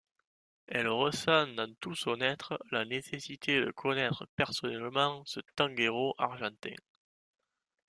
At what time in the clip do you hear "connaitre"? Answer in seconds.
3.69-4.25